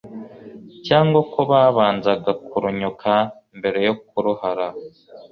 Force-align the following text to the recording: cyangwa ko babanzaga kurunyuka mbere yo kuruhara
cyangwa 0.87 1.19
ko 1.31 1.39
babanzaga 1.51 2.31
kurunyuka 2.47 3.11
mbere 3.57 3.79
yo 3.87 3.93
kuruhara 4.07 4.67